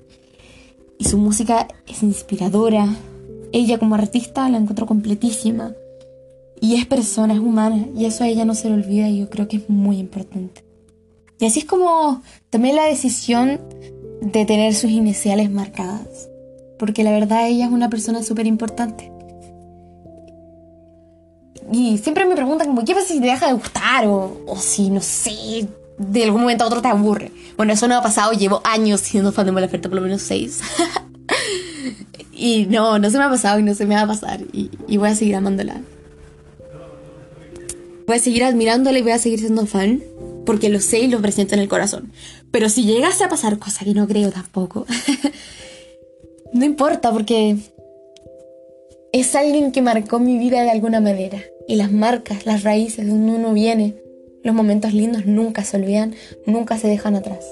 Y 0.99 1.05
su 1.05 1.19
música 1.19 1.69
es 1.87 2.03
inspiradora. 2.03 2.87
Ella 3.53 3.79
como 3.79 3.97
artista 3.97 4.49
la 4.49 4.59
encuentro 4.59 4.87
completísima. 4.87 5.75
Y 6.61 6.77
es 6.77 6.87
persona, 6.87 7.35
es 7.35 7.41
humana. 7.41 7.89
Y 7.97 8.05
eso 8.05 8.23
a 8.23 8.29
ella 8.29 8.45
no 8.45 8.55
se 8.55 8.69
le 8.69 8.75
olvida 8.75 9.09
y 9.09 9.19
yo 9.19 9.29
creo 9.29 9.49
que 9.49 9.57
es 9.57 9.69
muy 9.69 9.99
importante. 9.99 10.65
Y 11.41 11.47
así 11.47 11.59
es 11.59 11.65
como 11.65 12.23
tomé 12.51 12.73
la 12.73 12.85
decisión 12.85 13.61
de 14.21 14.45
tener 14.47 14.75
sus 14.75 14.93
iniciales 14.93 15.51
marcadas. 15.51 16.31
Porque 16.79 17.03
la 17.03 17.11
verdad 17.11 17.49
ella 17.49 17.67
es 17.67 17.73
una 17.73 17.91
persona 17.91 18.23
súper 18.23 18.47
importante. 18.47 19.11
Y 21.73 21.97
siempre 21.99 22.27
me 22.27 22.35
preguntan 22.35 22.67
como, 22.67 22.85
¿qué 22.85 22.95
pasa 22.95 23.09
si 23.09 23.21
te 23.21 23.27
deja 23.27 23.47
de 23.47 23.55
gustar? 23.55 24.07
O, 24.07 24.43
o 24.47 24.57
si, 24.59 24.91
no 24.91 25.01
sé, 25.01 25.67
de 25.97 26.25
algún 26.25 26.43
momento 26.43 26.65
a 26.65 26.67
otro 26.67 26.83
te 26.83 26.89
aburre. 26.89 27.31
Bueno, 27.57 27.73
eso 27.73 27.89
no 27.89 27.97
ha 27.97 28.03
pasado, 28.03 28.33
llevo 28.33 28.61
años 28.65 29.01
siendo 29.01 29.33
fan 29.33 29.47
de 29.47 29.53
Mola 29.53 29.67
Oferta, 29.67 29.89
por 29.89 29.97
lo 29.97 30.03
menos 30.03 30.21
seis. 30.21 30.61
y 32.33 32.67
no, 32.67 32.99
no 32.99 33.11
se 33.11 33.17
me 33.17 33.25
ha 33.25 33.31
pasado 33.31 33.59
y 33.59 33.63
no 33.63 33.75
se 33.75 33.87
me 33.87 33.95
va 33.95 34.03
a 34.03 34.07
pasar. 34.07 34.41
Y, 34.53 34.71
y, 34.87 34.97
voy 34.99 35.09
a 35.09 35.15
seguir 35.15 35.35
amándola. 35.35 35.81
Voy 38.07 38.17
a 38.17 38.21
seguir 38.21 38.45
admirándola 38.45 38.99
y 38.99 39.03
voy 39.03 39.13
a 39.13 39.19
seguir 39.19 39.41
siendo 39.41 39.65
fan. 39.67 40.03
Porque 40.45 40.69
lo 40.69 40.81
sé 40.81 40.99
y 40.99 41.09
lo 41.09 41.23
presento 41.23 41.55
en 41.55 41.61
el 41.61 41.69
corazón. 41.69 42.13
Pero 42.51 42.69
si 42.69 42.85
llegase 42.85 43.25
a 43.25 43.29
pasar, 43.29 43.59
cosa 43.59 43.85
que 43.85 43.95
no 43.95 44.07
creo 44.09 44.31
tampoco. 44.31 44.87
no 46.53 46.65
importa 46.65 47.13
porque 47.13 47.57
es 49.13 49.35
alguien 49.37 49.73
que 49.73 49.83
marcó 49.83 50.19
mi 50.19 50.37
vida 50.37 50.63
de 50.63 50.71
alguna 50.71 51.01
manera 51.01 51.39
y 51.69 51.77
las 51.77 51.93
marcas, 51.93 52.47
las 52.47 52.63
raíces 52.63 53.07
de 53.07 53.13
donde 53.13 53.35
uno 53.35 53.53
viene, 53.53 53.95
los 54.43 54.55
momentos 54.55 54.93
lindos 54.93 55.27
nunca 55.27 55.65
se 55.65 55.77
olvidan, 55.77 56.15
nunca 56.47 56.77
se 56.79 56.89
dejan 56.89 57.15
atrás. 57.15 57.47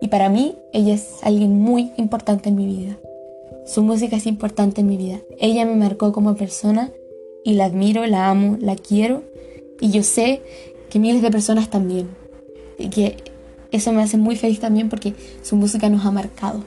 Y 0.00 0.08
para 0.08 0.28
mí, 0.28 0.56
ella 0.72 0.94
es 0.94 1.06
alguien 1.22 1.58
muy 1.58 1.92
importante 1.96 2.48
en 2.48 2.56
mi 2.56 2.66
vida. 2.66 2.98
Su 3.64 3.82
música 3.82 4.16
es 4.16 4.26
importante 4.26 4.80
en 4.80 4.86
mi 4.86 4.96
vida. 4.96 5.20
Ella 5.38 5.64
me 5.64 5.74
marcó 5.74 6.12
como 6.12 6.36
persona 6.36 6.92
y 7.44 7.54
la 7.54 7.66
admiro, 7.66 8.06
la 8.06 8.28
amo, 8.28 8.58
la 8.60 8.76
quiero 8.76 9.22
y 9.80 9.90
yo 9.90 10.02
sé 10.02 10.42
que 10.90 10.98
miles 10.98 11.22
de 11.22 11.30
personas 11.30 11.70
también. 11.70 12.08
Y 12.78 12.90
que 12.90 13.16
eso 13.72 13.92
me 13.92 14.02
hace 14.02 14.16
muy 14.18 14.36
feliz 14.36 14.60
también 14.60 14.88
porque 14.88 15.14
su 15.42 15.56
música 15.56 15.88
nos 15.88 16.04
ha 16.04 16.10
marcado 16.10 16.64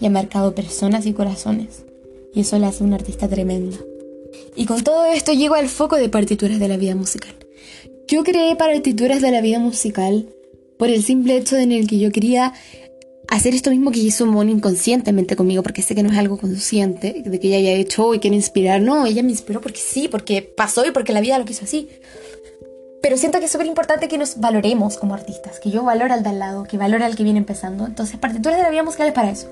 y 0.00 0.06
ha 0.06 0.10
marcado 0.10 0.54
personas 0.54 1.06
y 1.06 1.12
corazones. 1.12 1.84
Y 2.34 2.40
eso 2.40 2.58
la 2.58 2.68
hace 2.68 2.84
una 2.84 2.96
artista 2.96 3.28
tremenda. 3.28 3.76
Y 4.56 4.66
con 4.66 4.82
todo 4.82 5.06
esto 5.06 5.32
llego 5.32 5.54
al 5.54 5.68
foco 5.68 5.96
de 5.96 6.08
partituras 6.08 6.58
de 6.58 6.68
la 6.68 6.76
vida 6.76 6.94
musical. 6.94 7.34
Yo 8.08 8.24
creé 8.24 8.56
partituras 8.56 9.20
de 9.20 9.30
la 9.30 9.40
vida 9.40 9.58
musical 9.58 10.26
por 10.78 10.88
el 10.88 11.02
simple 11.02 11.36
hecho 11.36 11.56
en 11.56 11.72
el 11.72 11.86
que 11.86 11.98
yo 11.98 12.10
quería 12.10 12.54
hacer 13.28 13.54
esto 13.54 13.70
mismo 13.70 13.90
que 13.90 14.00
hizo 14.00 14.24
Moni 14.26 14.52
inconscientemente 14.52 15.36
conmigo, 15.36 15.62
porque 15.62 15.82
sé 15.82 15.94
que 15.94 16.02
no 16.02 16.10
es 16.10 16.18
algo 16.18 16.38
consciente, 16.38 17.22
de 17.24 17.38
que 17.38 17.48
ella 17.48 17.58
haya 17.58 17.72
hecho 17.72 18.14
y 18.14 18.18
quiere 18.20 18.36
inspirar. 18.36 18.80
No, 18.80 19.06
ella 19.06 19.22
me 19.22 19.30
inspiró 19.30 19.60
porque 19.60 19.80
sí, 19.80 20.08
porque 20.08 20.42
pasó 20.42 20.86
y 20.86 20.92
porque 20.92 21.12
la 21.12 21.20
vida 21.20 21.38
lo 21.38 21.44
quiso 21.44 21.64
así. 21.64 21.88
Pero 23.02 23.16
siento 23.16 23.38
que 23.38 23.44
es 23.44 23.52
súper 23.52 23.66
importante 23.66 24.08
que 24.08 24.18
nos 24.18 24.40
valoremos 24.40 24.96
como 24.96 25.14
artistas, 25.14 25.60
que 25.60 25.70
yo 25.70 25.84
valore 25.84 26.14
al 26.14 26.22
de 26.22 26.30
al 26.30 26.38
lado, 26.38 26.64
que 26.64 26.78
valore 26.78 27.04
al 27.04 27.14
que 27.14 27.22
viene 27.22 27.38
empezando. 27.38 27.86
Entonces, 27.86 28.18
partituras 28.18 28.56
de 28.56 28.64
la 28.64 28.70
vida 28.70 28.82
musical 28.82 29.06
es 29.06 29.14
para 29.14 29.30
eso 29.30 29.48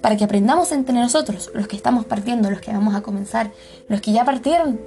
para 0.00 0.16
que 0.16 0.24
aprendamos 0.24 0.72
entre 0.72 0.94
nosotros, 0.94 1.50
los 1.54 1.66
que 1.68 1.76
estamos 1.76 2.04
partiendo, 2.04 2.50
los 2.50 2.60
que 2.60 2.72
vamos 2.72 2.94
a 2.94 3.02
comenzar, 3.02 3.52
los 3.88 4.00
que 4.00 4.12
ya 4.12 4.24
partieron 4.24 4.80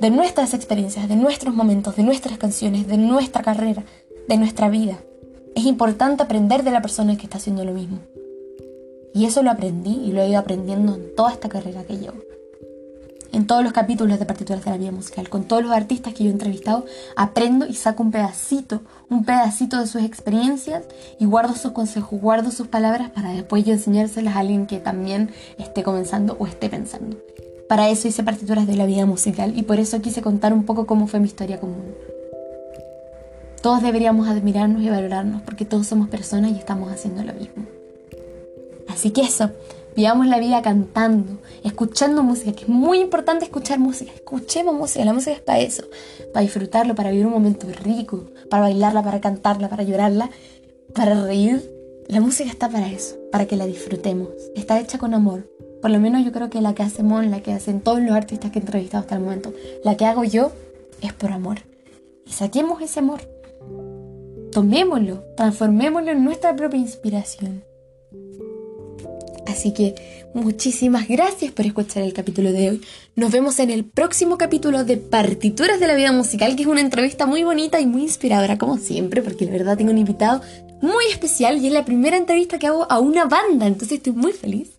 de 0.00 0.10
nuestras 0.10 0.54
experiencias, 0.54 1.08
de 1.08 1.16
nuestros 1.16 1.54
momentos, 1.54 1.96
de 1.96 2.02
nuestras 2.02 2.38
canciones, 2.38 2.86
de 2.86 2.98
nuestra 2.98 3.42
carrera, 3.42 3.84
de 4.28 4.36
nuestra 4.36 4.68
vida. 4.68 4.98
Es 5.54 5.64
importante 5.64 6.22
aprender 6.22 6.62
de 6.64 6.70
la 6.70 6.82
persona 6.82 7.16
que 7.16 7.24
está 7.24 7.38
haciendo 7.38 7.64
lo 7.64 7.72
mismo. 7.72 8.00
Y 9.14 9.24
eso 9.24 9.42
lo 9.42 9.50
aprendí 9.50 10.02
y 10.04 10.12
lo 10.12 10.20
he 10.20 10.28
ido 10.28 10.38
aprendiendo 10.38 10.94
en 10.94 11.14
toda 11.14 11.32
esta 11.32 11.48
carrera 11.48 11.84
que 11.84 11.96
llevo 11.96 12.18
en 13.36 13.46
todos 13.46 13.62
los 13.62 13.74
capítulos 13.74 14.18
de 14.18 14.24
Partituras 14.24 14.64
de 14.64 14.70
la 14.70 14.78
Vida 14.78 14.92
Musical. 14.92 15.28
Con 15.28 15.44
todos 15.44 15.62
los 15.62 15.70
artistas 15.70 16.14
que 16.14 16.24
yo 16.24 16.30
he 16.30 16.32
entrevistado, 16.32 16.86
aprendo 17.16 17.66
y 17.66 17.74
saco 17.74 18.02
un 18.02 18.10
pedacito, 18.10 18.80
un 19.10 19.26
pedacito 19.26 19.78
de 19.78 19.86
sus 19.86 20.02
experiencias 20.02 20.84
y 21.20 21.26
guardo 21.26 21.54
sus 21.54 21.72
consejos, 21.72 22.18
guardo 22.18 22.50
sus 22.50 22.66
palabras 22.66 23.10
para 23.10 23.32
después 23.32 23.62
yo 23.66 23.74
enseñárselas 23.74 24.36
a 24.36 24.38
alguien 24.38 24.66
que 24.66 24.78
también 24.78 25.30
esté 25.58 25.82
comenzando 25.82 26.34
o 26.38 26.46
esté 26.46 26.70
pensando. 26.70 27.18
Para 27.68 27.90
eso 27.90 28.08
hice 28.08 28.22
Partituras 28.22 28.66
de 28.66 28.74
la 28.74 28.86
Vida 28.86 29.04
Musical 29.04 29.52
y 29.54 29.64
por 29.64 29.78
eso 29.80 30.00
quise 30.00 30.22
contar 30.22 30.54
un 30.54 30.64
poco 30.64 30.86
cómo 30.86 31.06
fue 31.06 31.20
mi 31.20 31.26
historia 31.26 31.60
común. 31.60 31.94
Todos 33.60 33.82
deberíamos 33.82 34.28
admirarnos 34.28 34.80
y 34.80 34.88
valorarnos 34.88 35.42
porque 35.42 35.66
todos 35.66 35.86
somos 35.86 36.08
personas 36.08 36.52
y 36.52 36.54
estamos 36.54 36.90
haciendo 36.90 37.22
lo 37.22 37.34
mismo. 37.34 37.66
Así 38.88 39.10
que 39.10 39.20
eso, 39.20 39.50
Vivamos 39.96 40.26
la 40.26 40.38
vida 40.38 40.60
cantando, 40.60 41.38
escuchando 41.64 42.22
música, 42.22 42.52
que 42.52 42.64
es 42.64 42.68
muy 42.68 43.00
importante 43.00 43.46
escuchar 43.46 43.78
música. 43.78 44.12
Escuchemos 44.14 44.74
música, 44.74 45.02
la 45.06 45.14
música 45.14 45.32
es 45.32 45.40
para 45.40 45.60
eso, 45.60 45.84
para 46.34 46.42
disfrutarlo, 46.42 46.94
para 46.94 47.10
vivir 47.10 47.24
un 47.24 47.32
momento 47.32 47.66
rico, 47.82 48.26
para 48.50 48.64
bailarla, 48.64 49.02
para 49.02 49.22
cantarla, 49.22 49.70
para 49.70 49.84
llorarla, 49.84 50.28
para 50.94 51.24
reír. 51.24 51.72
La 52.08 52.20
música 52.20 52.50
está 52.50 52.68
para 52.68 52.92
eso, 52.92 53.16
para 53.32 53.46
que 53.46 53.56
la 53.56 53.64
disfrutemos. 53.64 54.28
Está 54.54 54.78
hecha 54.78 54.98
con 54.98 55.14
amor, 55.14 55.48
por 55.80 55.90
lo 55.90 55.98
menos 55.98 56.24
yo 56.24 56.32
creo 56.32 56.50
que 56.50 56.60
la 56.60 56.74
que 56.74 56.82
hacemos, 56.82 57.24
la 57.26 57.40
que 57.40 57.52
hacen 57.52 57.80
todos 57.80 58.00
los 58.00 58.12
artistas 58.12 58.50
que 58.50 58.58
he 58.58 58.62
entrevistado 58.62 59.00
hasta 59.02 59.14
el 59.14 59.22
momento, 59.22 59.54
la 59.82 59.96
que 59.96 60.04
hago 60.04 60.24
yo 60.24 60.52
es 61.00 61.14
por 61.14 61.32
amor. 61.32 61.60
Y 62.26 62.32
saquemos 62.32 62.82
ese 62.82 63.00
amor. 63.00 63.20
Tomémoslo, 64.52 65.22
transformémoslo 65.36 66.10
en 66.10 66.22
nuestra 66.22 66.54
propia 66.54 66.80
inspiración. 66.80 67.64
Así 69.46 69.72
que 69.72 69.94
muchísimas 70.34 71.08
gracias 71.08 71.52
por 71.52 71.66
escuchar 71.66 72.02
el 72.02 72.12
capítulo 72.12 72.52
de 72.52 72.70
hoy. 72.70 72.80
Nos 73.14 73.30
vemos 73.30 73.58
en 73.58 73.70
el 73.70 73.84
próximo 73.84 74.36
capítulo 74.38 74.84
de 74.84 74.96
Partituras 74.96 75.80
de 75.80 75.86
la 75.86 75.94
Vida 75.94 76.12
Musical, 76.12 76.56
que 76.56 76.62
es 76.62 76.68
una 76.68 76.80
entrevista 76.80 77.26
muy 77.26 77.44
bonita 77.44 77.80
y 77.80 77.86
muy 77.86 78.02
inspiradora, 78.02 78.58
como 78.58 78.76
siempre, 78.78 79.22
porque 79.22 79.44
la 79.44 79.52
verdad 79.52 79.76
tengo 79.76 79.92
un 79.92 79.98
invitado 79.98 80.42
muy 80.82 81.06
especial 81.06 81.58
y 81.58 81.68
es 81.68 81.72
la 81.72 81.84
primera 81.84 82.16
entrevista 82.16 82.58
que 82.58 82.66
hago 82.66 82.86
a 82.90 82.98
una 82.98 83.24
banda, 83.24 83.66
entonces 83.66 83.98
estoy 83.98 84.12
muy 84.12 84.32
feliz. 84.32 84.75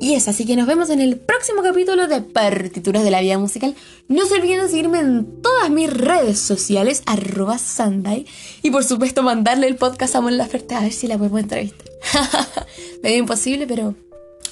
Y 0.00 0.14
es 0.14 0.28
así 0.28 0.44
que 0.44 0.56
nos 0.56 0.66
vemos 0.66 0.90
en 0.90 1.00
el 1.00 1.16
próximo 1.16 1.62
capítulo 1.62 2.06
de 2.08 2.20
Partituras 2.20 3.04
de 3.04 3.10
la 3.10 3.20
Vida 3.20 3.38
Musical. 3.38 3.74
No 4.08 4.26
se 4.26 4.34
olviden 4.34 4.60
de 4.60 4.68
seguirme 4.68 4.98
en 4.98 5.40
todas 5.40 5.70
mis 5.70 5.90
redes 5.90 6.38
sociales, 6.38 7.02
arroba 7.06 7.58
Sunday. 7.58 8.26
Y 8.62 8.70
por 8.70 8.84
supuesto 8.84 9.22
mandarle 9.22 9.66
el 9.66 9.76
podcast 9.76 10.14
a 10.16 10.20
Mon 10.20 10.36
Laferte 10.36 10.74
a 10.74 10.80
ver 10.80 10.92
si 10.92 11.06
la 11.06 11.16
podemos 11.16 11.40
entrevistar. 11.40 11.86
Medio 13.02 13.18
imposible, 13.18 13.66
pero 13.66 13.94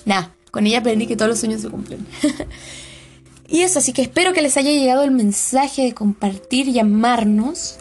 nada, 0.05 0.35
con 0.51 0.67
ella 0.67 0.79
aprendí 0.79 1.07
que 1.07 1.17
todos 1.17 1.29
los 1.29 1.41
sueños 1.41 1.61
se 1.61 1.69
cumplen. 1.69 2.07
y 3.49 3.61
eso, 3.61 3.81
así 3.81 3.93
que 3.93 4.03
espero 4.03 4.33
que 4.33 4.43
les 4.43 4.57
haya 4.57 4.71
llegado 4.71 5.03
el 5.03 5.11
mensaje 5.11 5.83
de 5.83 5.93
compartir 5.93 6.69
y 6.69 6.79
amarnos. 6.79 7.77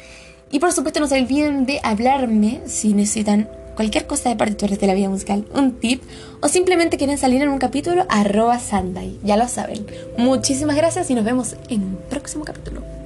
Y 0.51 0.59
por 0.59 0.73
supuesto 0.73 0.99
no 0.99 1.07
se 1.07 1.21
olviden 1.21 1.65
de 1.65 1.79
hablarme 1.83 2.61
si 2.65 2.93
necesitan 2.93 3.49
cualquier 3.75 4.07
cosa 4.07 4.29
de 4.29 4.35
partituras 4.35 4.79
de 4.79 4.87
la 4.87 4.93
vida 4.93 5.09
musical, 5.09 5.45
un 5.53 5.73
tip 5.73 6.01
o 6.41 6.47
simplemente 6.47 6.97
quieren 6.97 7.17
salir 7.17 7.41
en 7.41 7.49
un 7.49 7.59
capítulo, 7.59 8.05
arroba 8.09 8.59
Sunday. 8.59 9.19
Ya 9.23 9.37
lo 9.37 9.47
saben. 9.47 9.85
Muchísimas 10.17 10.75
gracias 10.75 11.09
y 11.09 11.15
nos 11.15 11.25
vemos 11.25 11.55
en 11.69 11.81
un 11.83 11.99
próximo 12.09 12.43
capítulo. 12.45 13.00